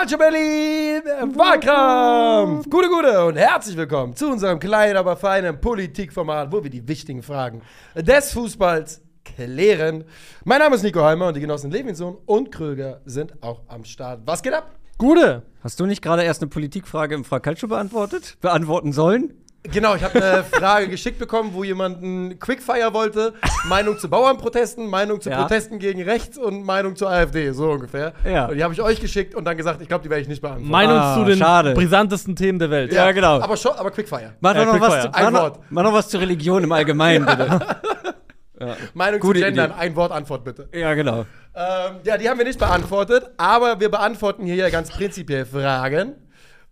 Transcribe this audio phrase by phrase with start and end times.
[0.00, 1.02] Calcio Berlin
[1.36, 2.70] Wahlkampf.
[2.70, 7.22] Gute, gute und herzlich willkommen zu unserem kleinen, aber feinen Politikformat, wo wir die wichtigen
[7.22, 7.60] Fragen
[7.94, 10.04] des Fußballs klären.
[10.46, 14.22] Mein Name ist Nico Heimer und die Genossen Levinson und Kröger sind auch am Start.
[14.24, 14.74] Was geht ab?
[14.96, 15.42] Gute.
[15.62, 18.38] Hast du nicht gerade erst eine Politikfrage im Fracalcio beantwortet?
[18.40, 19.34] Beantworten sollen?
[19.62, 23.34] Genau, ich habe eine Frage geschickt bekommen, wo jemand ein Quickfire wollte.
[23.68, 25.42] Meinung zu Bauernprotesten, Meinung zu Ja.
[25.42, 28.14] Protesten gegen rechts und Meinung zur AfD, so ungefähr.
[28.24, 28.46] Ja.
[28.46, 30.40] Und die habe ich euch geschickt und dann gesagt, ich glaube, die werde ich nicht
[30.40, 30.70] beantworten.
[30.70, 31.74] Meinung Ah, zu den schade.
[31.74, 32.90] brisantesten Themen der Welt.
[32.92, 33.38] Ja, genau.
[33.40, 34.32] Aber, schon, aber Quickfire.
[34.40, 35.56] Mach Ja, doch noch, was zu, Ein mach, Wort.
[35.58, 37.60] noch, mach noch was zur Religion im Allgemeinen, bitte.
[38.94, 39.78] Meinung Gute zu Gendern, Idee.
[39.80, 40.68] ein Wort Antwort bitte.
[40.74, 41.24] ja, genau.
[41.54, 46.14] Ähm, ja, die haben wir nicht beantwortet, aber wir beantworten hier ja ganz prinzipiell Fragen.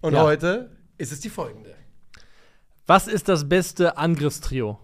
[0.00, 0.22] Und Ja.
[0.22, 1.74] heute ist es die folgende.
[2.88, 4.78] Was ist das beste Angriffstrio?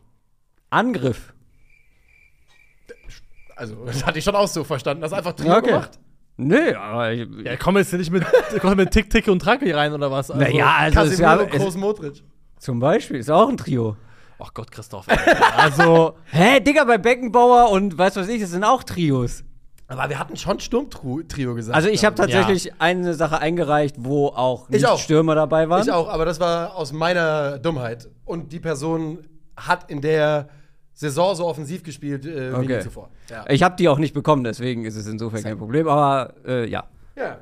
[0.71, 1.33] Angriff.
[3.57, 5.01] Also, das hatte ich schon auch so verstanden.
[5.03, 5.71] Das ist einfach Trio Okay.
[5.71, 5.99] gemacht.
[6.37, 7.13] Nö, aber.
[7.13, 8.25] ich- Ja, komm jetzt hier nicht mit,
[8.61, 10.31] komm mit Tick, Tick und Tracke hier rein oder was?
[10.31, 11.01] Also, naja, also.
[11.01, 12.23] Es, ja, es, Modric.
[12.59, 13.97] zum Beispiel ist auch ein Trio.
[14.39, 15.07] Ach Gott, Christoph.
[15.57, 19.45] Also, Hä, Digga, bei Beckenbauer und weißt was ich, das sind auch Trios.
[19.87, 21.77] Aber wir hatten schon Sturmtrio gesagt.
[21.77, 24.99] Also, ich habe tatsächlich eine Sache eingereicht, wo auch Ich nicht auch.
[24.99, 25.83] Stürmer dabei waren.
[25.83, 28.09] Ich auch, aber das war aus meiner Dummheit.
[28.25, 29.19] Und die Person
[29.57, 30.49] hat in der
[30.95, 32.77] Saison so offensiv gespielt äh, wie Okay.
[32.79, 33.11] nie zuvor.
[33.31, 33.45] Ja.
[33.49, 35.87] Ich habe die auch nicht bekommen, deswegen ist es insofern kein Problem.
[35.89, 36.85] Aber äh, ja.
[37.17, 37.39] ja.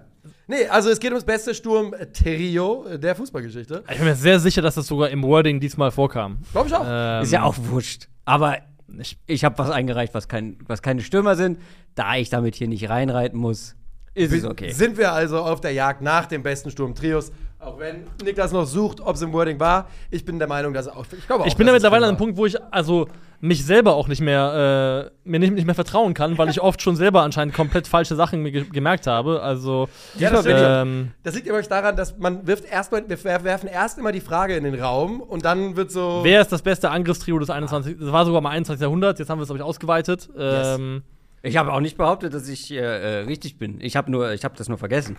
[0.47, 3.85] Nee, also es geht ums beste Sturm-Trio der Fußballgeschichte.
[3.91, 6.39] ich bin mir sehr sicher, dass das sogar im Wording diesmal vorkam.
[6.53, 6.85] Glaube ich auch.
[6.87, 8.09] Ähm, Ist ja auch wurscht.
[8.25, 8.57] Aber
[8.99, 11.59] Ich, ich habe was eingereicht, was, kein, was keine Stürmer sind.
[11.95, 13.77] Da ich damit hier nicht reinreiten muss,
[14.15, 14.73] ist es okay.
[14.73, 17.33] Sind wir also auf der Jagd nach dem besten Sturm-Trios.
[17.59, 19.89] Auch wenn Niklas noch sucht, ob es im Wording war.
[20.11, 21.07] Ich bin der Meinung, dass er auch.
[21.17, 22.19] Ich, glaube auch, ich bin da mittlerweile an einem.
[22.19, 23.09] Punkt, wo ich also
[23.45, 26.81] mich selber auch nicht mehr, äh, mir nicht, nicht mehr vertrauen kann, weil ich oft
[26.81, 29.43] schon selber anscheinend komplett falsche Sachen mir ge gemerkt habe.
[29.43, 33.69] Also, Ja, das ähm, Das liegt übrigens daran, dass man wirft erstmal, wir wer- werfen
[33.69, 36.21] erst immer die Frage in den Raum und dann wird so.
[36.23, 37.97] wer ist das beste Angriffstrio des 21.
[37.99, 38.81] Das war sogar mal 21.
[38.81, 40.31] Jahrhunderts, jetzt haben wir es, glaube ich, ausgeweitet.
[40.39, 41.03] Ähm,
[41.43, 43.81] Ich habe auch nicht behauptet, dass ich äh, äh, richtig bin.
[43.81, 45.17] Ich habe nur, ich habe das nur vergessen.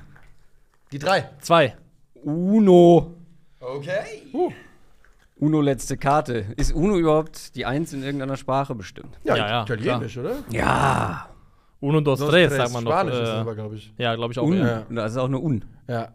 [0.94, 1.30] Die drei.
[1.42, 1.76] Zwei.
[2.24, 3.16] Uno.
[3.60, 4.24] Okay.
[5.44, 6.46] Uno letzte Karte.
[6.56, 9.20] Ist Uno überhaupt die Eins in irgendeiner Sprache bestimmt?
[9.24, 10.36] Ja, Ja, ja, italienisch, oder?
[10.50, 11.28] Ja.
[11.82, 12.58] Uno, dos, Dos, tres, tres.
[12.58, 13.22] sagt man Spanisch doch.
[13.22, 13.94] ist das Äh, aber, glaube ich.
[13.98, 14.44] ja, glaube ich auch.
[14.46, 14.58] Un.
[14.58, 14.84] Ja.
[14.90, 15.66] Das ist auch eine Un.
[15.90, 16.08] Ja.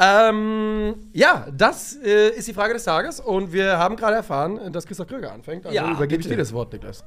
[0.00, 4.86] Ähm, ja, das äh, ist die Frage des Tages und wir haben gerade erfahren, dass
[4.86, 5.66] Christoph Kröger anfängt.
[5.66, 6.30] Also Ja, übergebe ich bitte.
[6.30, 7.04] dir das Wort, Niklas.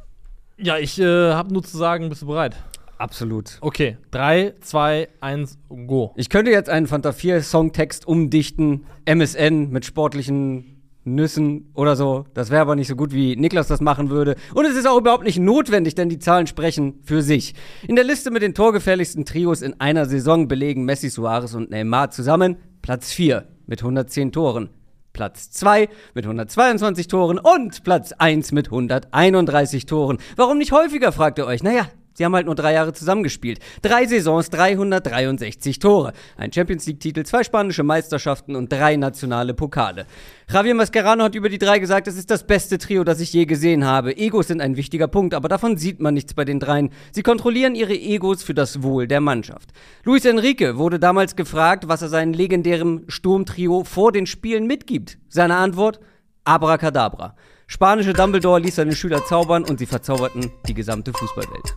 [0.57, 2.55] ja, ich äh, habe nur zu sagen, bist du bereit?
[2.97, 3.57] Absolut.
[3.61, 5.57] Okay, 3, 2, 1,
[5.87, 6.13] go.
[6.15, 10.74] Ich könnte jetzt einen Fanta 4 Songtext umdichten, MSN mit sportlichen
[11.05, 12.25] Nüssen oder so.
[12.33, 14.35] Das wäre aber nicht so gut, wie Niklas das machen würde.
[14.53, 17.53] Und es ist auch überhaupt nicht notwendig, denn die Zahlen sprechen für sich.
[17.87, 22.09] In der Liste mit den torgefährlichsten Trios in einer Saison belegen Messi, Suarez und Neymar
[22.11, 24.69] zusammen Platz 4 mit 110 Toren.
[25.13, 30.17] Platz 2 mit 122 Toren und Platz 1 mit 131 Toren.
[30.35, 31.63] Warum nicht häufiger, fragt ihr euch.
[31.63, 33.59] Naja, sie haben halt nur drei Jahre zusammengespielt.
[33.83, 36.13] Drei Saisons, 363 Tore.
[36.37, 40.07] Ein Champions League-Titel, zwei spanische Meisterschaften und drei nationale Pokale.
[40.51, 43.45] Javier Mascherano hat über die drei gesagt, es ist das beste Trio, das ich je
[43.45, 44.17] gesehen habe.
[44.17, 46.91] Egos sind ein wichtiger Punkt, aber davon sieht man nichts bei den dreien.
[47.11, 49.71] Sie kontrollieren ihre Egos für das Wohl der Mannschaft.
[50.03, 55.17] Luis Enrique wurde damals gefragt, was er seinem legendären Sturmtrio vor den Spielen mitgibt.
[55.29, 55.99] Seine Antwort?
[56.43, 57.35] Abracadabra.
[57.67, 61.75] Spanische Dumbledore ließ seine Schüler zaubern und sie verzauberten die gesamte Fußballwelt.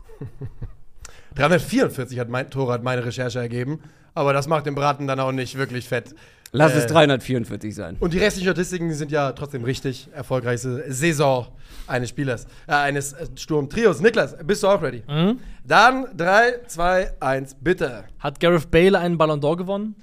[1.35, 3.81] 344 hat mein Tor hat meine Recherche ergeben,
[4.15, 6.15] aber das macht den Braten dann auch nicht wirklich fett.
[6.53, 7.97] Lass Äh, es 344 sein.
[8.01, 10.09] Und die restlichen Statistiken sind ja trotzdem richtig.
[10.15, 11.49] Erfolgreichste Saison
[11.87, 14.01] eines Spielers, äh, eines äh, Sturmtrios.
[14.01, 15.03] Niklas, bist du auch ready?
[15.07, 15.39] Mhm.
[15.65, 18.05] Dann 3, 2, 1, bitte.
[18.19, 19.95] Hat Gareth Bale einen Ballon d'Or gewonnen?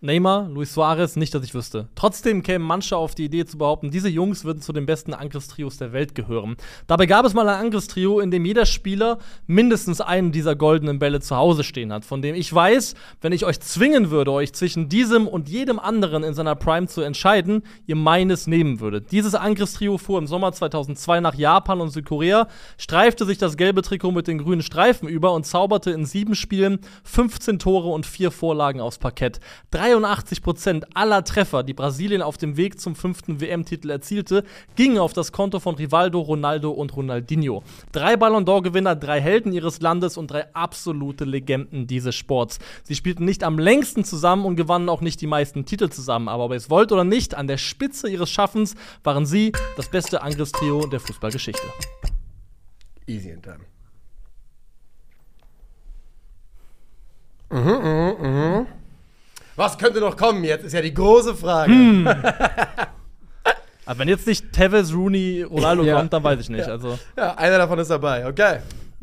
[0.00, 1.88] Neymar, Luis Suarez, nicht, dass ich wüsste.
[1.96, 5.76] Trotzdem kämen manche auf die Idee zu behaupten, diese Jungs würden zu den besten Angriffstrios
[5.76, 6.56] der Welt gehören.
[6.86, 9.18] Dabei gab es mal ein Angriffstrio, in dem jeder Spieler
[9.48, 13.44] mindestens einen dieser goldenen Bälle zu Hause stehen hat, von dem ich weiß, wenn ich
[13.44, 17.96] euch zwingen würde, euch zwischen diesem und jedem anderen in seiner Prime zu entscheiden, ihr
[17.96, 19.10] meines nehmen würdet.
[19.10, 22.46] Dieses Angriffstrio fuhr im Sommer 2002 nach Japan und Südkorea,
[22.76, 26.78] streifte sich das gelbe Trikot mit den grünen Streifen über und zauberte in sieben Spielen
[27.02, 29.40] 15 Tore und vier Vorlagen aufs Parkett.
[29.96, 34.44] 83% aller Treffer, die Brasilien auf dem Weg zum fünften WM-Titel erzielte,
[34.76, 37.62] gingen auf das Konto von Rivaldo, Ronaldo und Ronaldinho.
[37.92, 42.58] Drei Ballon d'Or-Gewinner, drei Helden ihres Landes und drei absolute Legenden dieses Sports.
[42.82, 46.44] Sie spielten nicht am längsten zusammen und gewannen auch nicht die meisten Titel zusammen, aber
[46.44, 48.74] ob ihr es wollt oder nicht, an der Spitze ihres Schaffens
[49.04, 51.66] waren sie das beste Angriffstrio der Fußballgeschichte.
[53.06, 53.60] Easy in time.
[57.50, 58.66] Mhm, mhm, mhm.
[59.58, 61.72] Was könnte noch kommen jetzt, ist ja die große Frage.
[61.72, 62.06] Hm.
[63.86, 65.96] Aber wenn jetzt nicht Tevez, Rooney, Ronaldo Ja.
[65.96, 66.68] kommt, dann weiß ich nicht.
[66.68, 68.58] Also Ja, einer davon ist dabei, okay.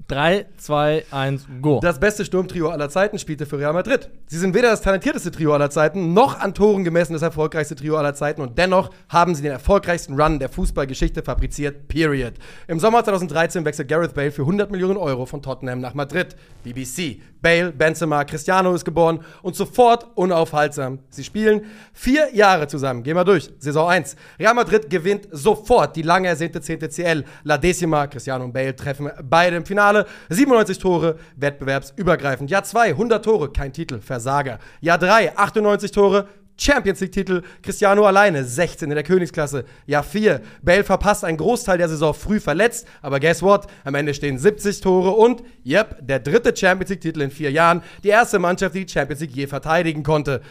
[0.07, 1.79] 3, 2, 1, go.
[1.81, 4.09] Das beste Sturmtrio aller Zeiten spielte für Real Madrid.
[4.27, 7.97] Sie sind weder das talentierteste Trio aller Zeiten, noch an Toren gemessen das erfolgreichste Trio
[7.97, 12.33] aller Zeiten und dennoch haben sie den erfolgreichsten Run der Fußballgeschichte fabriziert, period.
[12.67, 16.35] Im Sommer 2013 wechselt Gareth Bale für 100 Millionen Euro von Tottenham nach Madrid.
[16.63, 17.21] BBC.
[17.41, 20.99] Bale, Benzema, Cristiano ist geboren und sofort unaufhaltsam.
[21.09, 21.61] Sie spielen
[21.93, 23.03] vier Jahre zusammen.
[23.03, 23.51] Gehen wir durch.
[23.59, 24.15] Saison 1.
[24.39, 26.89] Real Madrid gewinnt sofort die lange ersehnte 10.
[26.89, 27.23] CL.
[27.43, 29.94] La Decima, Cristiano und Bale treffen beide im Finale.
[30.29, 32.51] 97 Tore, wettbewerbsübergreifend.
[32.51, 34.59] Jahr 2, 100 Tore, kein Titel, Versager.
[34.81, 36.27] Jahr 3, 98 Tore,
[36.57, 39.65] Champions League-Titel, Cristiano alleine, 16 in der Königsklasse.
[39.85, 43.67] Jahr 4, Bale verpasst einen Großteil der Saison früh verletzt, aber guess what?
[43.83, 48.09] Am Ende stehen 70 Tore und, yep, der dritte Champions League-Titel in vier Jahren, die
[48.09, 50.41] erste Mannschaft, die die Champions League je verteidigen konnte.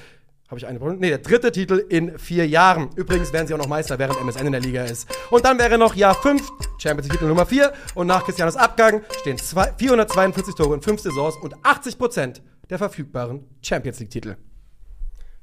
[0.55, 1.01] Habe ich eine Problem?
[1.01, 2.89] Nee, der dritte Titel in vier Jahren.
[2.95, 5.09] Übrigens werden sie auch noch Meister, während MSN in der Liga ist.
[5.31, 6.49] Und dann wäre noch Jahr 5,
[6.79, 7.73] Champions League-Titel Nummer 4.
[7.97, 12.41] Und nach Cristianos Abgang stehen zwei, 442 Tore in fünf Saisons und 80%
[12.71, 14.37] der verfügbaren Champions League-Titel.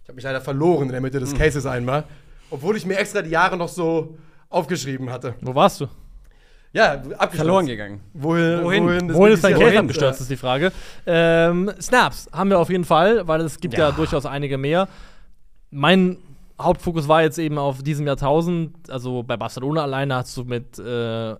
[0.01, 2.05] Ich habe mich leider verloren in der Mitte des Cases einmal,
[2.49, 4.17] obwohl ich mir extra die Jahre noch so
[4.47, 5.35] aufgeschrieben hatte.
[5.41, 5.87] Wo warst du?
[6.73, 7.35] Ja, abgestürzt.
[7.35, 7.99] Verloren gegangen.
[8.13, 8.63] Wohin?
[8.63, 9.07] Wohin?
[9.09, 9.79] das Wohin ist dein BBC Case wohin?
[9.85, 10.71] abgestürzt, ist die Frage.
[11.05, 13.91] Ähm, Snaps haben wir auf jeden Fall, weil es gibt ja, Ja.
[13.91, 14.87] durchaus einige mehr.
[15.69, 16.17] Mein
[16.61, 18.89] Hauptfokus war jetzt eben auf diesem Jahrtausend.
[18.89, 20.83] Also bei Barcelona alleine hast du mit äh,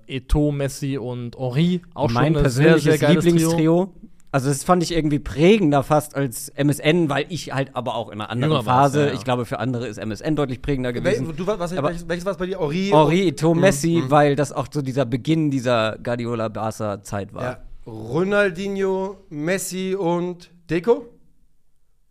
[0.07, 3.93] Eto'o, Messi und Henri auch mein schon ein sehr, persönliches sehr geiles Trio.
[4.33, 8.21] Also das fand ich irgendwie prägender fast als MSN, weil ich halt aber auch in
[8.21, 9.13] einer anderen Jünger Phase, ja, ja.
[9.13, 11.35] ich glaube für andere ist MSN deutlich prägender Wel gewesen.
[11.35, 12.59] du, was, Aber- welches, welches war es bei dir?
[12.59, 12.91] Henri?
[12.91, 14.11] Henri, Eto'o, Messi, mhm.
[14.11, 17.43] weil das auch so dieser Beginn dieser Guardiola-Barca-Zeit war.
[17.43, 17.57] Ja.
[17.85, 21.07] Ronaldinho, Messi und Deco?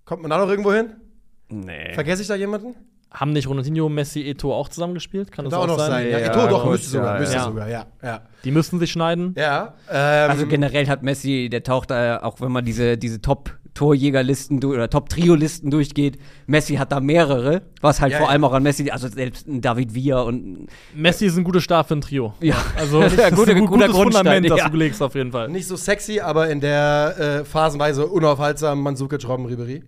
[0.04, 0.92] Kommt man da noch irgendwo hin?
[1.48, 1.94] Nee.
[1.94, 2.74] Vergesse ich da jemanden?
[3.12, 5.32] Haben nicht Ronaldinho, Messi, Eto'o auch zusammengespielt?
[5.32, 5.90] Kann das Da auch, auch noch sein.
[5.90, 6.10] sein?
[6.10, 7.42] Ja, Ja, Eto'o doch, gut, müsste sogar, ja, müsste ja.
[7.44, 7.86] sogar, ja.
[8.02, 9.34] Ja, Die müssten sich schneiden.
[9.36, 14.62] ja ähm, Also generell hat Messi, der taucht da, auch wenn man diese, diese Top-Torjägerlisten
[14.64, 18.88] oder Top-Trio-Listen durchgeht, Messi hat da mehrere, was halt Ja, vor allem auch an Messi,
[18.90, 22.34] also selbst ein David Villa und Messi ist ein guter Start für ein Trio.
[22.40, 25.14] ja, Also das ist ein Guter- gut- guter gutes Grundstein, Fundament, das du legst auf
[25.16, 25.48] jeden Fall.
[25.48, 29.82] nicht so sexy, aber in der äh, phasenweise unaufhaltsamen Mansukic Robben Ribery.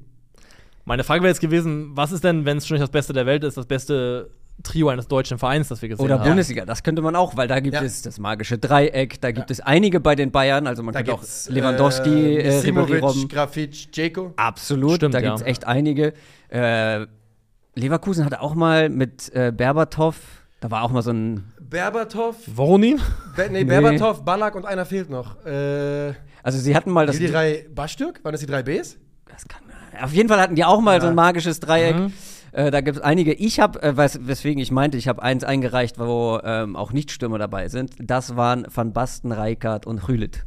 [0.84, 3.24] Meine Frage wäre jetzt gewesen, was ist denn, wenn es schon nicht das Beste der
[3.26, 4.30] Welt ist, das beste
[4.62, 6.28] Trio eines deutschen Vereins, das wir gesehen Oder haben?
[6.28, 7.82] Bundesliga, das könnte man auch, weil da gibt Ja.
[7.82, 11.14] es das magische Dreieck, da gibt es einige bei den Bayern, also man Da könnte
[11.14, 13.28] auch Lewandowski, äh, Ribéry, Simovic, Robben.
[13.28, 14.34] Grafitsch, Dzeko.
[14.36, 15.28] Absolut, Stimmt, da ja.
[15.30, 16.12] gibt es echt einige.
[16.48, 17.06] Äh,
[17.74, 20.16] Leverkusen hatte auch mal mit äh, Berbatov,
[20.60, 23.00] da war auch mal so ein, Berbatov, Voronin?
[23.34, 23.64] Be nee, Nee.
[23.64, 25.44] Berbatov, Ballack und einer fehlt noch.
[25.46, 26.12] Äh,
[26.42, 28.22] also sie hatten mal das, die drei Bastürk?
[28.24, 28.98] Waren das die drei Bs?
[29.30, 29.62] das kann,
[30.02, 31.10] auf jeden Fall hatten die auch mal so Ja.
[31.12, 31.96] ein magisches Dreieck.
[31.96, 32.12] Mhm.
[32.52, 33.32] Äh, da gibt es einige.
[33.32, 37.38] Ich habe, äh, wes weswegen ich meinte, ich habe eins eingereicht, wo ähm, auch Nichtstürmer
[37.38, 37.92] dabei sind.
[37.98, 40.44] Das waren Van Basten, Reikard und Rühlet.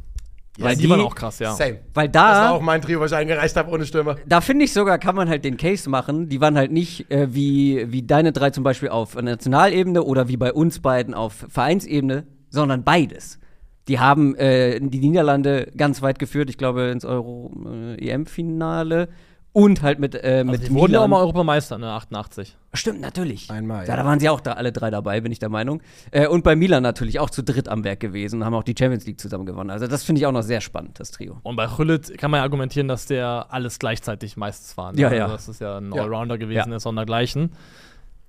[0.58, 1.52] Weil Weil die, die- waren auch krass, ja.
[1.52, 1.80] Same.
[1.92, 4.16] Weil Das war da, auch mein Trio, was ich eingereicht habe, ohne Stürmer.
[4.26, 6.28] da finde ich sogar, kann man halt den Case machen.
[6.30, 10.38] Die waren halt nicht äh, wie, wie deine drei zum Beispiel auf Nationalebene oder wie
[10.38, 13.38] bei uns beiden auf Vereinsebene, sondern beides.
[13.88, 19.08] Die haben äh, die Niederlande ganz weit geführt, ich glaube ins Euro-EM-Finale
[19.56, 21.10] und halt mit, äh, Also mit die wurden ja auch Milan.
[21.10, 22.54] mal Europameister, ne, 88.
[22.74, 23.50] Stimmt, natürlich.
[23.50, 23.96] Einmal, Ja, ja.
[23.96, 25.80] da waren sie auch da alle drei dabei, bin ich der Meinung.
[26.10, 29.06] Äh, und bei Milan natürlich auch zu dritt am Werk gewesen, haben auch die Champions
[29.06, 29.70] League zusammen gewonnen.
[29.70, 31.38] Also das finde ich auch noch sehr spannend, das Trio.
[31.42, 34.92] Und bei Hüllet kann man ja argumentieren, dass der alles gleichzeitig meistens war.
[34.92, 35.00] Ne?
[35.00, 35.28] Ja, Also ja.
[35.28, 36.02] Das ist ja ein Ja.
[36.02, 36.76] Allrounder gewesen, Ja.
[36.76, 37.52] ist sondergleichen.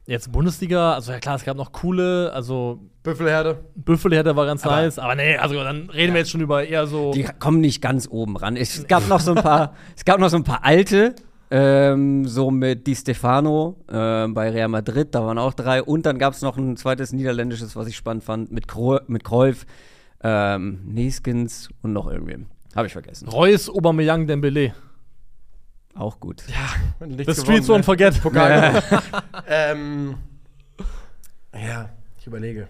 [0.08, 3.60] Jetzt Bundesliga, also ja klar, es gab noch coole, also Büffelherde.
[3.76, 6.64] Büffel hätte war ganz Aber- nice, aber nee, also dann reden wir jetzt schon über
[6.66, 7.12] eher so.
[7.12, 8.56] Die kommen nicht ganz oben ran.
[8.56, 11.14] Es gab noch so ein paar, es gab noch so ein paar alte,
[11.52, 15.84] ähm, so mit Di Stefano ähm, bei Real Madrid, da waren auch drei.
[15.84, 19.26] Und dann gab es noch ein zweites niederländisches, was ich spannend fand, mit, Kro mit
[19.26, 19.66] Cruyff,
[20.24, 22.46] ähm, Neskins und noch irgendwem.
[22.76, 23.28] Habe ich vergessen.
[23.28, 24.74] Reus, Aubameyang, Dembele.
[25.98, 26.44] Auch gut.
[27.00, 28.22] Nichts The Streets won't forget.
[28.22, 28.84] Pokal.
[29.48, 30.16] ähm,
[31.54, 31.90] ja,
[32.20, 32.68] ich überlege.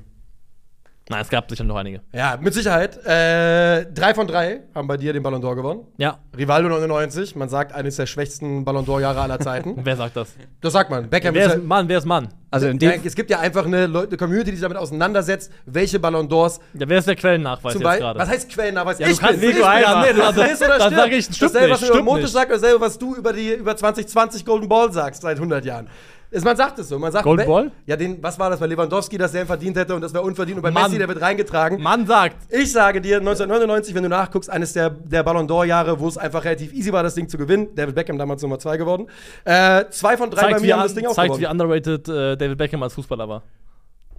[1.10, 2.02] Nein, es gab sicher noch einige.
[2.12, 2.98] Ja, mit Sicherheit.
[3.06, 5.82] Äh, drei von drei haben bei dir den Ballon d'Or gewonnen.
[5.98, 9.76] Ja, Rivaldo 99, man sagt, eines der schwächsten Ballon d'Or-Jahre aller Zeiten.
[9.84, 10.34] wer sagt das?
[10.60, 11.10] Das sagt man.
[11.10, 12.28] Beckham Wer ist ist Mann, wer ist Mann?
[12.52, 14.78] Also in ja, dem, es gibt ja einfach eine, Leute, eine Community, die sich damit
[14.78, 18.20] auseinandersetzt, welche Ballon d'Ors Ja, wer ist der Quellennachweis jetzt gerade?
[18.20, 19.00] Was heißt Quellennachweis?
[19.00, 20.14] Ja, du kannst bin's, Nico einfach.
[20.14, 21.00] Nee, Also, bist oder dann stirb.
[21.04, 22.28] sag ich, stimmt dasselbe, was nicht, du über nicht.
[22.30, 25.88] sagst, dasselbe, was du über, die, über 2020 Golden Ball sagst seit 100 Jahren.
[26.29, 27.00] Ist- Man sagt es so.
[27.00, 27.72] Man sagt, Golden Ball?
[27.86, 30.24] Ja, den, was war das bei Lewandowski, dass der ihn verdient hätte und das wäre
[30.24, 30.84] unverdient und bei Mann.
[30.84, 31.81] Messi, der wird reingetragen.
[31.81, 36.07] Mann sagt, Ich sage dir, 1999, wenn du nachguckst, eines der, der Ballon d'Or-Jahre, wo
[36.07, 37.74] es einfach relativ easy war, das Ding zu gewinnen.
[37.75, 39.07] David Beckham damals Nummer zwei geworden.
[39.46, 41.62] Äh, zwei von drei bei zeigt, wie, mir haben das Ding auch zeigt wie gewonnen.
[41.62, 43.43] underrated äh, David Beckham als Fußballer war.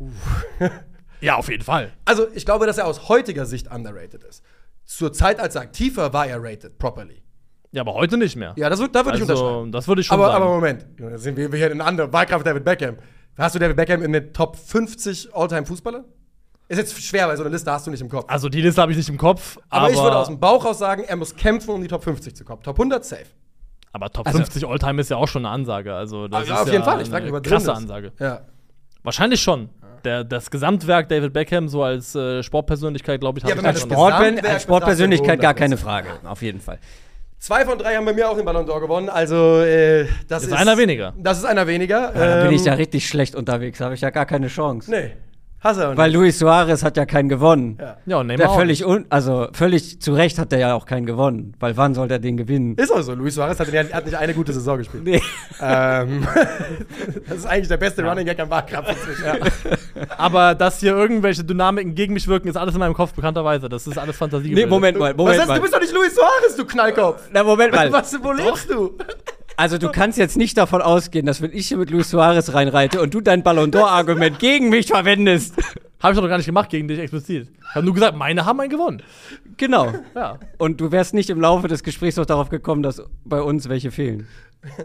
[1.21, 1.93] ja, auf jeden Fall.
[2.05, 4.43] Also, ich glaube, dass er aus heutiger Sicht underrated ist.
[4.85, 7.23] Zur Zeit, als er aktiv war, war er rated, properly.
[7.73, 8.55] Ja, aber heute nicht mehr.
[8.57, 9.73] Ja, das, würd- da würde ich also, unterschreiben.
[9.73, 10.43] das würde ich schon Aber, sagen.
[10.45, 12.97] aber Moment, da sind wir hier in anderem Wahlkampf David Beckham.
[13.37, 16.05] Hast du David Beckham in den Top 50 All-Time-Fußballer?
[16.69, 18.25] Ist jetzt schwer, weil so eine Liste hast du nicht im Kopf.
[18.29, 19.59] also die Liste habe ich nicht im Kopf.
[19.71, 22.05] aber, Aber, ich würde aus dem Bauch raus sagen, er muss kämpfen, um die Top
[22.05, 22.63] 50 zu kommen.
[22.63, 23.25] Top 100 safe.
[23.93, 25.95] aber Top Also- 50 Alltime ist ja auch schon eine Ansage.
[25.95, 27.01] Also das Ja, ist auf jeden ja Fall.
[27.03, 27.77] Ich frage eine mich, ob er drin krasse ist.
[27.77, 28.13] Ansage.
[28.19, 28.41] Ja.
[29.03, 29.69] Wahrscheinlich schon.
[30.05, 33.73] Der, das Gesamtwerk David Beckham so als äh, Sportpersönlichkeit, glaube ich, Ja, hat wenn er
[33.73, 33.89] man schon.
[33.89, 36.79] das Sport, Gesamtwerk als Sportpersönlichkeit gar keine Frage, auf jeden Fall.
[37.41, 39.09] Zwei von drei haben bei mir auch den Ballon d'Or gewonnen.
[39.09, 40.55] Also, äh, das Ist ist.
[40.57, 41.15] einer weniger.
[41.17, 42.11] Das ist einer weniger.
[42.13, 44.91] Da bin ich Ähm, ja richtig schlecht unterwegs, habe ich ja gar keine Chance.
[44.91, 45.13] Nee.
[45.61, 45.99] Hast du auch nicht.
[45.99, 47.79] Weil Luis Suarez hat ja keinen gewonnen.
[47.81, 47.97] Ja.
[48.07, 51.05] Ja, und Neymar Der völlig un also völlig zu Recht hat er ja auch keinen
[51.05, 51.55] gewonnen.
[51.59, 52.77] Weil wann soll der den gewinnen?
[52.77, 53.15] Ist auch so.
[53.15, 55.03] Luis Suarez hat, hat nicht eine gute Saison gespielt.
[55.03, 55.21] Nee.
[55.61, 56.27] ähm,
[57.29, 59.79] das ist eigentlich der beste Running Gag am Wahlkampf nicht.
[60.17, 63.69] Aber dass hier irgendwelche Dynamiken gegen mich wirken, ist alles in meinem Kopf bekannterweise.
[63.69, 64.55] Das ist alles Fantasie.
[64.55, 65.61] Nee, Moment mal, Was Moment heißt, du mal.
[65.61, 67.29] bist doch nicht Luis Suarez, du Knallkopf.
[67.33, 67.91] Na, Moment mal.
[67.93, 68.97] Was, wo lebst du?
[69.59, 73.03] Also du kannst jetzt nicht davon ausgehen, dass wenn ich hier mit Luis Suarez reinreite
[73.03, 75.53] und du dein Ballon d'Or-Argument gegen mich verwendest.
[76.01, 77.49] Habe ich doch noch gar nicht gemacht gegen dich explizit.
[77.61, 79.03] Ich habe nur gesagt, meine haben einen gewonnen.
[79.57, 79.93] Genau.
[80.15, 83.69] Ja, Und du wärst nicht im Laufe des Gesprächs noch darauf gekommen, dass bei uns
[83.69, 84.29] welche fehlen.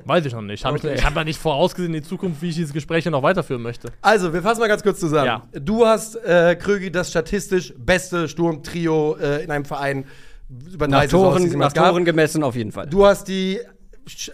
[0.06, 0.66] weiß ich noch nicht.
[0.66, 0.94] Hab Okay.
[0.94, 3.22] Ich, ich habe ja nicht vorausgesehen in die Zukunft, wie ich dieses Gespräch hier noch
[3.22, 3.90] weiterführen möchte.
[4.02, 5.28] Also, wir fassen mal ganz kurz zusammen.
[5.28, 5.44] Ja.
[5.60, 10.06] Du hast, äh, Krögi, das statistisch beste Sturmtrio äh, in einem Verein
[10.74, 11.74] über drei Nach Saisons, Toren, nach.
[11.74, 12.88] Toren gemessen auf jeden Fall.
[12.88, 13.60] Du hast die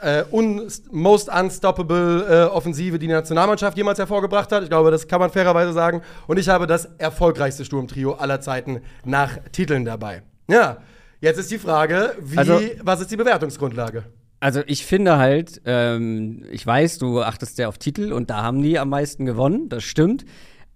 [0.02, 4.64] äh, un most unstoppable äh, Offensive, die die Nationalmannschaft jemals hervorgebracht hat.
[4.64, 6.02] Ich glaube, das kann man fairerweise sagen.
[6.28, 10.24] Und ich habe das erfolgreichste Sturmtrio aller Zeiten nach Titeln dabei.
[10.50, 10.78] Ja,
[11.22, 14.04] jetzt ist die Frage, wie, Also- was ist die Bewertungsgrundlage?
[14.42, 18.62] Also ich finde halt, ähm, ich weiß, du achtest sehr auf Titel und da haben
[18.62, 20.24] die am meisten gewonnen, das stimmt.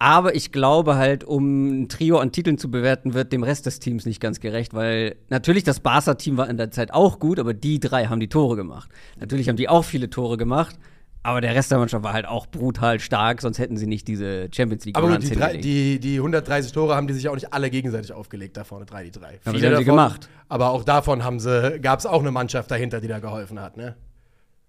[0.03, 3.79] Aber ich glaube halt, um ein Trio an Titeln zu bewerten, wird dem Rest des
[3.79, 7.53] Teams nicht ganz gerecht, weil natürlich das Barca-Team war in der Zeit auch gut, aber
[7.53, 8.89] die drei haben die Tore gemacht.
[9.17, 10.77] Natürlich haben die auch viele Tore gemacht,
[11.23, 14.49] aber der Rest der Mannschaft war halt auch brutal stark, sonst hätten sie nicht diese
[14.53, 17.53] Champions League Aber gut, die, drei, die, die 130 Tore haben die sich auch nicht
[17.53, 19.39] alle gegenseitig aufgelegt, da vorne drei, die drei.
[19.45, 20.29] Aber Viele sie haben sie davon, gemacht.
[20.49, 23.77] Aber auch davon haben sie, gab es auch eine Mannschaft dahinter, die da geholfen hat,
[23.77, 23.95] ne?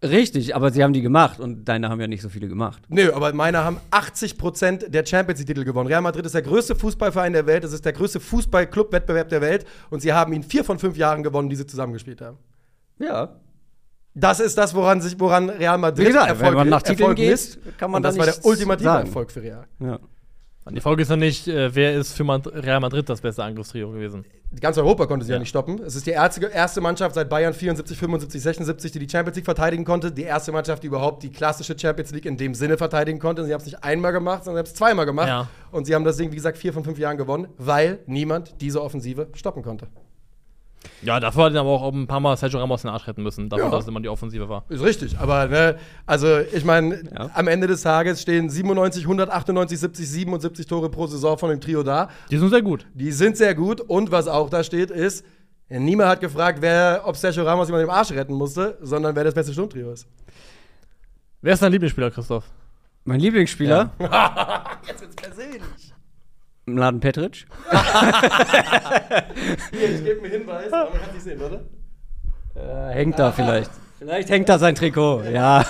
[0.05, 2.83] Richtig, aber sie haben die gemacht und deine haben ja nicht so viele gemacht.
[2.89, 5.87] Nö, aber meine haben 80% der Champions League-Titel gewonnen.
[5.87, 9.65] Real Madrid ist der größte Fußballverein der Welt, es ist der größte Fußball-Club-Wettbewerb der Welt
[9.89, 12.37] und sie haben ihn vier von fünf Jahren gewonnen, die sie zusammengespielt haben.
[12.99, 13.37] Ja.
[14.15, 17.17] Das ist das, woran, sich, woran Real Madrid Wie gesagt, wenn man nach Titeln Erfolg
[17.17, 17.59] geht, misst.
[17.79, 19.07] kann man und das da war der ultimative sagen.
[19.07, 19.67] Erfolg für Real.
[19.81, 19.99] ja.
[20.71, 24.25] Die Folge ist ja nicht, äh, wer ist für Real Madrid das beste Angriffstrio gewesen.
[24.61, 25.37] Ganz Europa konnte sie ja.
[25.37, 25.41] Ja.
[25.41, 25.81] nicht stoppen.
[25.83, 29.45] Es ist die erste, erste Mannschaft seit Bayern 74, 75, 76, die die Champions League
[29.45, 30.11] verteidigen konnte.
[30.11, 33.45] Die erste Mannschaft, die überhaupt die klassische Champions League in dem Sinne verteidigen konnte.
[33.45, 35.29] Sie haben es nicht einmal gemacht, sondern sie haben es zweimal gemacht.
[35.29, 35.49] Ja.
[35.71, 38.81] Und sie haben das Ding, wie gesagt, vier von fünf Jahren gewonnen, weil niemand diese
[38.81, 39.89] Offensive stoppen konnte.
[41.03, 43.23] Ja, dafür hat er aber auch ein paar Mal Sergio Ramos in den Arsch retten
[43.23, 43.71] müssen, dafür, Ja.
[43.71, 44.65] dass es immer die Offensive war.
[44.69, 45.77] Ist richtig, aber ne,
[46.07, 47.31] also ich meine, Ja.
[47.35, 51.83] am Ende des Tages stehen 97, 198, 70, 77 Tore pro Saison von dem Trio
[51.83, 52.09] da.
[52.31, 52.87] Die sind sehr gut.
[52.95, 55.25] Die sind sehr gut und was auch da steht ist,
[55.69, 59.35] niemand hat gefragt, wer, ob Sergio Ramos jemand im Arsch retten musste, sondern wer das
[59.35, 60.07] beste Sturmtrio ist.
[61.43, 62.45] Wer ist dein Lieblingsspieler, Christoph?
[63.05, 63.91] Mein Lieblingsspieler,
[64.87, 65.93] Jetzt wird's persönlich.
[66.67, 67.45] Mladen Petric.
[69.73, 71.67] Hier, ich gebe einen Hinweis, aber man kann nicht sehen, warte.
[72.55, 73.71] Äh, hängt da vielleicht.
[73.99, 75.65] Vielleicht hängt da sein Trikot, ja.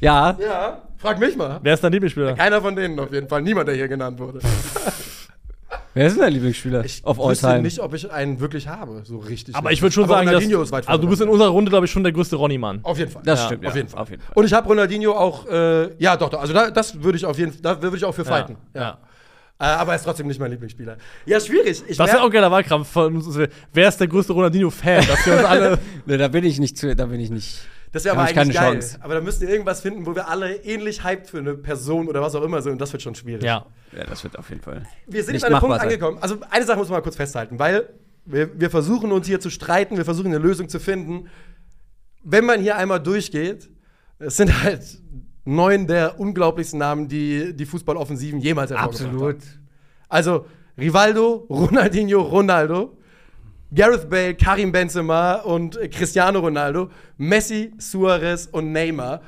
[0.00, 1.58] Ja, Ja, frag mich mal.
[1.62, 2.34] Wer ist dein Lieblingsspieler?
[2.34, 4.38] Keiner von denen auf jeden Fall, niemand, der hier genannt wurde.
[5.94, 7.62] wer ist denn dein Lieblingsspieler Ich of all wüsste time?
[7.62, 9.54] nicht, ob ich einen wirklich habe, so richtig.
[9.56, 11.32] Aber ich würde schon Aber sagen, dass, Ronaldinho ist weit also du bist in vorne.
[11.32, 12.80] unserer Runde, glaube ich, schon der größte Ronny-Mann.
[12.84, 13.22] Auf jeden Fall.
[13.24, 14.00] Das Ja, stimmt, auf ja, jeden Fall.
[14.02, 14.32] Auf jeden Fall.
[14.34, 17.38] Und ich habe Ronaldinho auch, äh, ja doch, doch, also da, das würde ich auf
[17.38, 18.56] jeden Fall, da würde ich auch für fighten.
[18.74, 18.98] Ja.
[19.60, 20.98] Äh, aber er ist trotzdem nicht mein Lieblingsspieler.
[21.26, 21.82] Ja, schwierig.
[21.88, 23.36] Ich Das wäre auch ein geiler Wahlkampf von uns.
[23.72, 25.04] Wer ist der größte Ronaldinho-Fan?
[25.06, 25.78] Dass wir uns alle.
[26.06, 27.60] Nee, da bin ich nicht zu, da bin ich nicht.
[27.92, 28.72] das wäre aber eigentlich keine geil.
[28.74, 28.98] Chance.
[29.00, 32.22] Aber da müsst ihr irgendwas finden, wo wir alle ähnlich hyped für eine Person oder
[32.22, 32.72] was auch immer sind.
[32.72, 33.42] Und das wird schon schwierig.
[33.42, 33.66] ja.
[33.96, 34.82] Ja, das wird auf jeden Fall.
[35.06, 35.86] Wir sind Nicht an einem Punkt sein.
[35.88, 36.18] angekommen.
[36.20, 37.88] Also eine Sache muss man mal kurz festhalten, weil
[38.26, 41.28] wir, wir versuchen uns hier zu streiten, wir versuchen eine Lösung zu finden.
[42.22, 43.70] Wenn man hier einmal durchgeht,
[44.18, 44.82] es sind halt
[45.48, 49.42] neun der unglaublichsten Namen, die die Fußballoffensiven jemals hervorgebracht haben.
[50.08, 52.96] Also Rivaldo, Ronaldinho, Ronaldo,
[53.74, 59.22] Gareth Bale, Karim Benzema und Cristiano Ronaldo, Messi, Suarez und Neymar.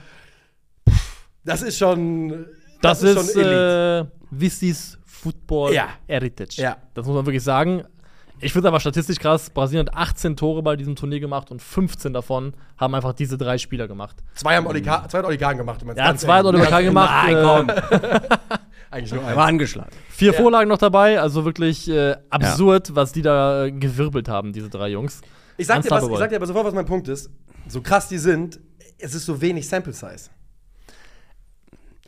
[1.44, 2.46] Das ist schon.
[2.82, 4.08] Das, ist, schon Elite.
[4.10, 5.88] äh, Vissis Football Ja.
[6.06, 6.60] Heritage.
[6.62, 6.76] Ja.
[6.94, 7.84] Das muss man wirklich sagen.
[8.42, 12.12] Ich finde aber statistisch krass, Brasilien hat 18 Tore bei diesem Turnier gemacht und 15
[12.12, 14.16] davon haben einfach diese drei Spieler gemacht.
[14.34, 15.82] Zwei haben Oligar zwei hat Oligarchen gemacht.
[15.82, 17.10] du meinst ganz zwei hat Kahn gemacht.
[17.10, 17.70] Nein, äh, komm.
[18.90, 19.52] Eigentlich nur Er war eins.
[19.52, 19.90] angeschlagen.
[20.08, 20.38] Vier Ja.
[20.40, 24.88] Vorlagen noch dabei, also wirklich äh, absurd, was die da äh, gewirbelt haben, diese drei
[24.88, 25.20] Jungs.
[25.56, 27.30] Ich sag, dir was, ich sag dir aber sofort, was mein Punkt ist.
[27.68, 28.58] So krass die sind,
[28.98, 30.30] es ist so wenig Sample Size.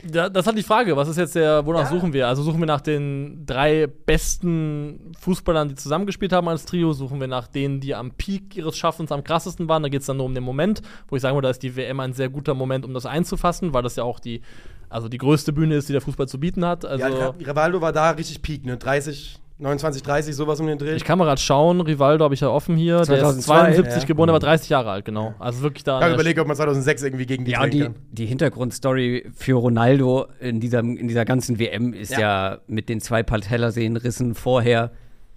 [0.05, 1.85] Da, das hat die Frage, was ist jetzt der, wonach Ja.
[1.87, 2.27] suchen wir?
[2.27, 7.27] Also suchen wir nach den drei besten Fußballern, die zusammengespielt haben als Trio, suchen wir
[7.27, 9.83] nach denen, die am Peak ihres Schaffens am krassesten waren.
[9.83, 11.75] Da geht es dann nur um den Moment, wo ich sagen würde, da ist die
[11.75, 14.41] WM ein sehr guter Moment, um das einzufassen, weil das ja auch die,
[14.89, 16.85] also die größte Bühne ist, die der Fußball zu bieten hat.
[16.85, 18.77] Also ja, Rivaldo war da richtig Peak, ne?
[18.77, 20.93] 30, 29, 30, sowas um den Dreh.
[20.95, 23.43] ich kann mal gerade schauen, Rivaldo habe ich ja offen hier, der ist 2002,
[23.73, 24.07] 72 ja.
[24.07, 25.33] geboren, der war 30 Jahre alt, genau.
[25.39, 25.99] Also wirklich da.
[25.99, 27.95] Ich habe überlegt, ob man 2006 irgendwie gegen die Ja, und die, kann.
[28.11, 32.19] die Hintergrundstory für Ronaldo in dieser, in dieser ganzen WM ist Ja.
[32.19, 34.91] ja, mit den zwei Patellasehnenrissen vorher.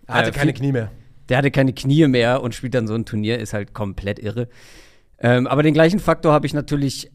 [0.06, 0.90] Er hatte äh, keine Knie mehr.
[1.28, 4.48] Der hatte keine Knie mehr und spielt dann so ein Turnier, ist halt komplett irre.
[5.18, 7.10] Ähm, aber den gleichen Faktor habe ich natürlich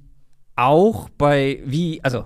[0.55, 2.25] auch bei, wie, also,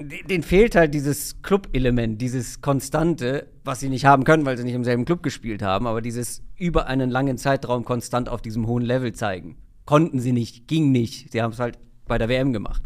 [0.00, 4.64] de- denen fehlt halt dieses Club-Element, dieses Konstante, was sie nicht haben können, weil sie
[4.64, 8.66] nicht im selben Club gespielt haben, aber dieses über einen langen Zeitraum konstant auf diesem
[8.66, 9.56] hohen Level zeigen.
[9.86, 11.32] Konnten sie nicht, ging nicht.
[11.32, 12.82] Sie haben es halt bei der WM gemacht.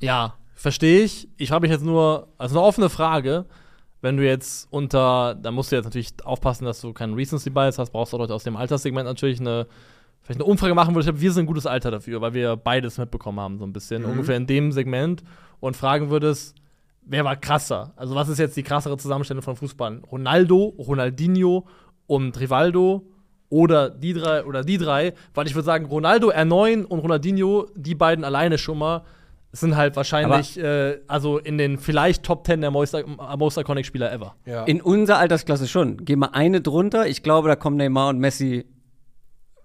[0.00, 1.28] Ja, verstehe ich.
[1.36, 3.46] Ich frage mich jetzt nur, also eine offene Frage.
[4.00, 7.78] Wenn du jetzt unter, da musst du jetzt natürlich aufpassen, dass du keinen Recency Bias
[7.78, 9.68] hast, brauchst du auch Leute aus dem Alterssegment natürlich eine,
[10.22, 11.02] vielleicht eine Umfrage machen würde.
[11.02, 13.72] Ich glaube, wir sind ein gutes Alter dafür, weil wir beides mitbekommen haben, so ein
[13.72, 15.22] bisschen, ungefähr in dem Segment
[15.62, 16.56] und fragen würdest,
[17.06, 17.92] wer war krasser?
[17.96, 20.00] Also, was ist jetzt die krassere Zusammenstellung von Fußball?
[20.10, 21.66] Ronaldo, Ronaldinho
[22.06, 23.06] und Rivaldo
[23.48, 27.94] oder die drei oder die drei, weil ich würde sagen, Ronaldo R9 und Ronaldinho, die
[27.94, 29.02] beiden alleine schon mal,
[29.52, 32.96] sind halt wahrscheinlich, äh, also in den vielleicht Top 10 der most,
[33.38, 34.34] most iconic Spieler ever.
[34.46, 34.64] Ja.
[34.64, 35.98] In unserer Altersklasse schon.
[36.04, 37.06] Geh mal eine drunter.
[37.06, 38.64] Ich glaube, da kommen Neymar und Messi.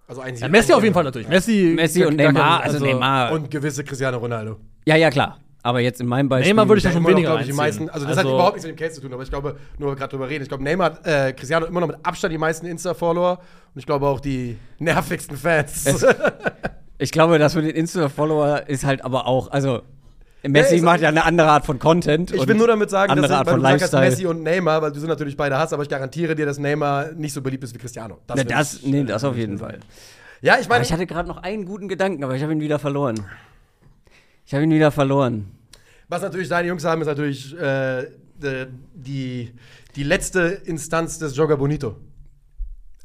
[0.08, 1.30] also eigentlich Ja, Messi auf jeden Fall natürlich.
[1.30, 3.32] Messi, Messi und Neymar, kein- also, Neymar.
[3.32, 4.58] Und gewisse Cristiano Ronaldo.
[4.86, 5.40] ja, ja, klar.
[5.64, 6.50] Aber jetzt in meinem Beispiel.
[6.54, 8.54] Neymar würde ich da schon noch, weniger glaub ich, die meisten, also das hat überhaupt
[8.56, 10.44] nichts mit dem Case zu tun, aber ich glaube, nur gerade drüber reden.
[10.44, 13.40] Ich glaube, Neymar hat äh, Cristiano immer noch mit Abstand die meisten Insta-Follower
[13.74, 15.86] und ich glaube auch die nervigsten Fans.
[15.86, 16.06] Es-
[17.00, 19.82] Ich glaube, das mit den Insta-Follower ist halt aber auch, also
[20.44, 22.32] Messi Ja, macht ja eine andere Art von Content.
[22.32, 24.04] ich will nur damit sagen, dass Art von Lifestyle.
[24.10, 27.12] Messi und Neymar, weil du sie natürlich beide hast, aber ich garantiere dir, dass Neymar
[27.14, 28.20] nicht so beliebt ist wie Cristiano.
[28.28, 29.72] Na, will das, ich, nee, äh, das auf jeden Fall.
[29.74, 29.84] sagen.
[30.42, 32.80] Ja, ich meine, ich hatte gerade noch einen guten Gedanken, aber ich habe ihn wieder
[32.80, 33.26] verloren.
[34.48, 35.52] Ich habe ihn wieder verloren.
[36.08, 38.08] was natürlich deine Jungs haben, ist natürlich äh,
[38.96, 39.52] die,
[39.96, 41.98] die letzte Instanz des Jogger Bonito.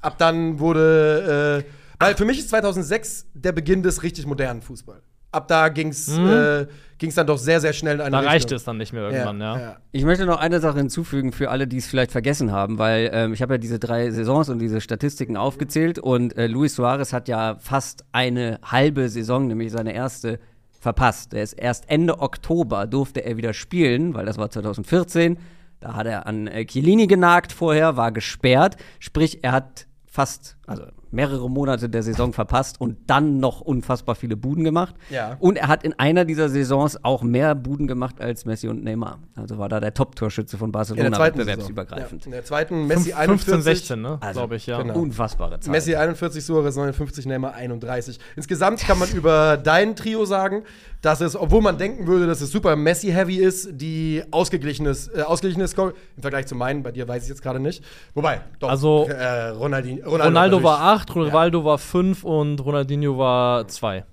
[0.01, 5.03] Ab dann wurde, äh, weil für mich ist 2006 der Beginn des richtig modernen Fußball.
[5.33, 6.67] Ab da ging es äh,
[6.99, 8.33] ging's dann doch sehr, sehr schnell in eine Da Richtung.
[8.33, 9.59] reicht es dann nicht mehr irgendwann, ja.
[9.59, 9.77] ja.
[9.91, 13.33] Ich möchte noch eine Sache hinzufügen für alle, die es vielleicht vergessen haben, weil ähm,
[13.33, 17.27] ich habe ja diese drei Saisons und diese Statistiken aufgezählt und äh, Luis Suarez hat
[17.29, 20.39] ja fast eine halbe Saison, nämlich seine erste,
[20.83, 21.33] verpasst.
[21.33, 25.39] Er ist erst Ende Oktober durfte er wieder spielen, weil das war 2014.
[25.79, 28.77] Da hat er an äh, Chiellini genagt vorher, war gesperrt.
[28.99, 34.37] Sprich, er hat fast, also mehrere Monate der Saison verpasst und dann noch unfassbar viele
[34.37, 34.95] Buden gemacht.
[35.11, 35.37] Ja.
[35.39, 39.19] Und er hat in einer dieser Saisons auch mehr Buden gemacht als Messi und Neymar.
[39.37, 42.23] Also war da der Top-Torschütze von In Barcelona der zweiten wettbewerbsübergreifend.
[42.23, 43.45] Ja, in der zweiten Messi Fünf- 41.
[43.55, 44.19] 15, 16, ne?
[44.21, 44.81] Also, Glaube ich, ja.
[44.81, 44.95] genau.
[44.99, 45.71] Unfassbare Zahl.
[45.73, 48.19] Messi 41, Suarez 59, Neymar 31.
[48.37, 50.63] Insgesamt kann man über dein Trio sagen,
[51.03, 55.73] dass es, obwohl man denken würde, dass es super Messi-heavy ist, die ausgeglichenes, äh, ausgeglichenes
[55.73, 57.85] Score im Vergleich zu meinen, bei dir weiß ich jetzt gerade nicht.
[58.15, 63.19] Wobei, doch, Also, äh, Ronaldinho, Ronaldo, Ronaldo war natürlich- 8, Rivaldo war 5 und Ronaldinho
[63.19, 64.05] war 2.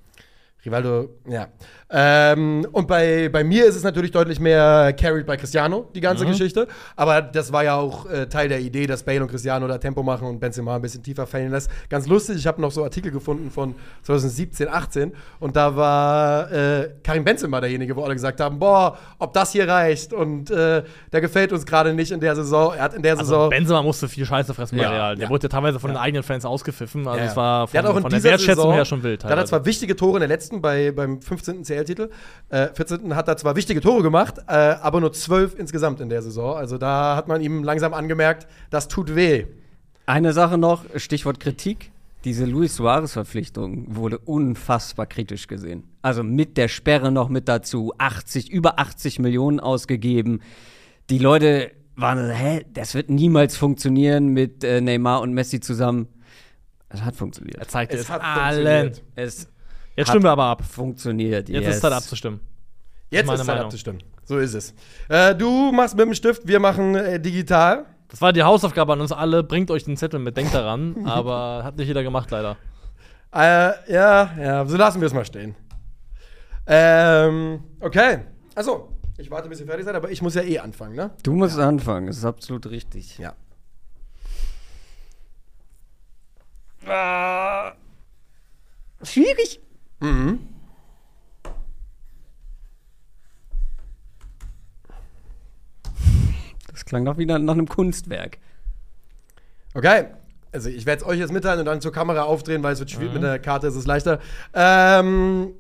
[0.66, 1.48] Rivaldo, ja.
[1.92, 6.24] Ähm, und bei, bei mir ist es natürlich deutlich mehr carried bei Cristiano, die ganze
[6.24, 6.30] Mhm.
[6.30, 6.68] Geschichte.
[6.96, 10.04] Aber das war ja auch äh, Teil der Idee, dass Bale und Cristiano da Tempo
[10.04, 11.70] machen und Benzema ein bisschen tiefer fallen lässt.
[11.90, 13.74] Ganz lustig, ich habe noch so Artikel gefunden von
[14.04, 19.34] 2017, 18 und da war äh, Karim Benzema derjenige, wo alle gesagt haben, boah, ob
[19.34, 22.74] das hier reicht und äh, der gefällt uns gerade nicht in der Saison.
[22.76, 25.16] Er hat in der Also Saison Benzema musste viel Scheiße fressen bei Ja, Real.
[25.16, 25.30] Der ja.
[25.30, 27.08] wurde ja teilweise von den eigenen Fans ausgepfiffen.
[27.08, 29.02] Also Ja, es war der von, hat auch in der dieser Wertschätzung Saison, her schon
[29.04, 29.22] wild.
[29.24, 29.50] Da hat er teilweise.
[29.50, 31.64] zwar wichtige Tore in der letzten, bei, beim 15.
[31.84, 32.10] CL-Titel,
[32.50, 33.16] äh, 14.
[33.16, 36.56] hat er zwar wichtige Tore gemacht, äh, aber nur 12 insgesamt in der Saison.
[36.58, 39.46] Also da hat man ihm langsam angemerkt, das tut weh.
[40.06, 41.92] Eine Sache noch, Stichwort Kritik.
[42.26, 45.84] Diese Luis Suarez-Verpflichtung wurde unfassbar kritisch gesehen.
[46.02, 50.42] Also mit der Sperre noch mit dazu, 80, über 80 Millionen ausgegeben.
[51.10, 56.08] Die Leute waren so, hä, das wird niemals funktionieren mit äh, Neymar und Messi zusammen.
[56.90, 57.58] Es hat funktioniert.
[57.58, 58.94] er zeigt Es es hat allen.
[58.94, 59.04] funktioniert.
[59.16, 59.48] Es
[60.00, 60.64] Jetzt stimmen wir aber ab.
[60.64, 61.50] funktioniert.
[61.50, 61.76] Jetzt yes.
[61.76, 62.40] ist Zeit abzustimmen.
[63.10, 63.64] Jetzt ist Zeit Meinung.
[63.66, 64.02] abzustimmen.
[64.24, 64.74] So ist es.
[65.10, 67.86] Äh, du machst mit dem Stift, wir machen äh, digital.
[68.08, 69.44] Das war die Hausaufgabe an uns alle.
[69.44, 70.96] Bringt euch den Zettel mit, denkt daran.
[71.06, 72.56] aber hat nicht jeder gemacht, leider.
[73.34, 75.54] Äh, ja, ja, so lassen wir es mal stehen.
[76.66, 78.20] Ähm, okay.
[78.56, 81.12] Also, ich warte, bis ihr fertig seid, aber ich muss ja eh anfangen, ne?
[81.24, 83.18] Du musst anfangen, das ist absolut richtig.
[83.18, 83.34] Ja.
[89.04, 89.60] Schwierig.
[90.00, 90.40] Mhm.
[96.72, 98.38] Das klang doch wieder nach einem Kunstwerk.
[99.74, 100.06] Okay.
[100.52, 102.90] Also, ich werde es euch jetzt mitteilen und dann zur Kamera aufdrehen, weil es wird
[102.90, 104.20] schwierig mit der Karte, ist es leichter.
[104.54, 105.54] Ähm,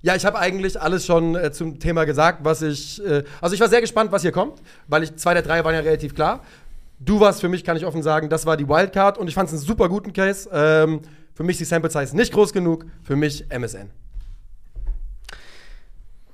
[0.00, 3.04] ja, ich habe eigentlich alles schon äh, zum Thema gesagt, was ich.
[3.04, 5.74] Äh, also, ich war sehr gespannt, was hier kommt, weil ich zwei der drei waren
[5.74, 6.40] ja relativ klar.
[6.98, 9.48] Du warst für mich, kann ich offen sagen, das war die Wildcard und ich fand
[9.48, 10.48] es einen super guten Case.
[10.52, 11.02] Ähm,
[11.34, 13.90] für mich ist die Sample Size nicht groß genug, für mich MSN.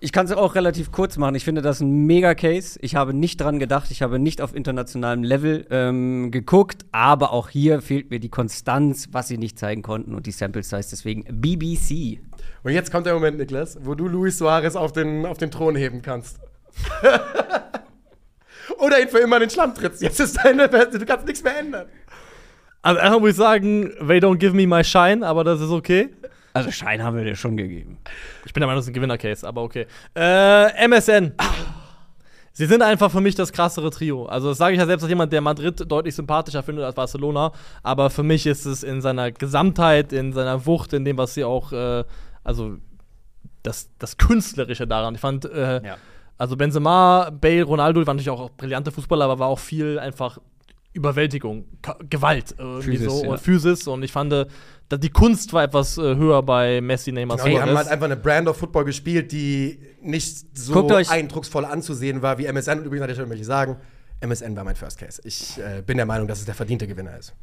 [0.01, 1.35] Ich kann es auch relativ kurz machen.
[1.35, 2.79] Ich finde das ein Mega-Case.
[2.83, 3.91] Ich habe nicht dran gedacht.
[3.91, 6.87] Ich habe nicht auf internationalem Level ähm, geguckt.
[6.93, 10.15] Aber auch hier fehlt mir die Konstanz, was sie nicht zeigen konnten.
[10.15, 12.21] Und die Sample Size deswegen BBC.
[12.63, 15.75] Und jetzt kommt der Moment, Niklas, wo du Luis Suarez auf den, auf den Thron
[15.75, 16.39] heben kannst.
[18.79, 20.01] Oder ihn für immer in den Schlamm trittst.
[20.01, 21.89] Jetzt ist deine Beste, du kannst nichts mehr ändern.
[22.89, 26.09] Also, erstmal muss ich sagen, they don't give me my shine, aber das ist okay.
[26.55, 27.99] Also Schein haben wir dir schon gegeben.
[28.47, 29.87] Ich bin der Meinung, das ist ein Gewinner-Case, aber okay.
[30.17, 31.35] Äh, MSN.
[32.53, 34.27] Sie sind einfach für mich das krassere Trio.
[34.27, 37.53] Also, das sage ich ja selbst als jemand, der Madrid deutlich sympathischer findet als Barcelona.
[37.85, 41.45] Aber für mich ist es in seiner Gesamtheit, in seiner Wucht, in dem, was sie
[41.45, 42.03] auch, äh,
[42.43, 42.79] also
[43.63, 45.15] das, das Künstlerische daran.
[45.15, 45.97] Ich fand, äh, Ja.
[46.39, 50.39] also Benzema, Bale, Ronaldo, die waren natürlich auch brillante Fußballer, aber war auch viel einfach
[50.99, 53.31] Überwältigung, Ka Gewalt äh, irgendwie Physis, so ja.
[53.31, 53.87] und Physis.
[53.87, 54.47] Und ich fand, äh,
[54.91, 57.85] die Kunst war etwas äh, höher bei Messi, Neymar, Genau, die haben Suarez.
[57.85, 62.81] halt einfach eine Brand of Football gespielt, die nicht so eindrucksvoll anzusehen war wie MSN.
[62.81, 63.77] Und übrigens hatte ich schon welche sagen,
[64.21, 65.21] MSN war mein First Case.
[65.25, 67.35] Ich äh, bin der Meinung, dass es der verdiente Gewinner ist.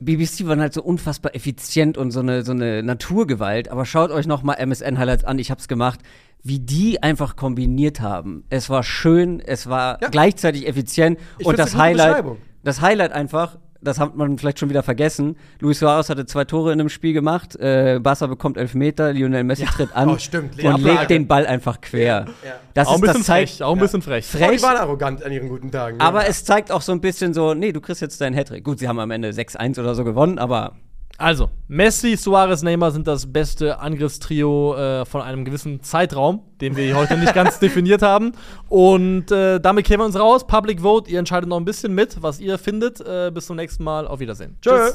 [0.00, 3.68] BBC waren halt so unfassbar effizient und so eine, so eine Naturgewalt.
[3.68, 5.38] Aber schaut euch noch mal MSN-Highlights an.
[5.38, 6.00] Ich hab's gemacht.
[6.42, 8.44] Wie die einfach kombiniert haben.
[8.50, 10.08] Es war schön, es war Ja.
[10.08, 11.20] gleichzeitig effizient.
[11.38, 12.24] Ich und das Highlight.
[12.64, 15.36] Das Highlight einfach, das hat man vielleicht schon wieder vergessen.
[15.58, 17.56] Luis Suarez hatte zwei Tore in dem Spiel gemacht.
[17.56, 19.12] Äh, Barca bekommt Elfmeter.
[19.12, 20.56] Lionel Messi tritt an Oh, stimmt.
[20.62, 20.98] und Ablage.
[21.00, 22.26] legt den Ball einfach quer.
[22.44, 22.52] Ja.
[22.74, 24.24] Das auch ein ist bisschen das frech, auch ein bisschen frech.
[24.26, 24.48] Frech.
[24.50, 25.96] Oh, die waren arrogant an ihren guten Tagen.
[25.96, 26.04] ne?
[26.04, 28.62] aber es zeigt auch so ein bisschen so, nee, du kriegst jetzt deinen Hattrick.
[28.62, 30.76] Gut, sie haben am Ende 6-1 oder so gewonnen, aber
[31.18, 36.96] Also, Messi, Suarez, Neymar sind das beste Angriffstrio äh, von einem gewissen Zeitraum, den wir
[36.96, 38.32] heute nicht ganz definiert haben.
[38.68, 40.46] Und äh, damit kämen wir uns raus.
[40.46, 43.00] Public Vote, ihr entscheidet noch ein bisschen mit, was ihr findet.
[43.00, 44.06] Äh, bis zum nächsten Mal.
[44.06, 44.58] Auf Wiedersehen.
[44.60, 44.90] Tschö.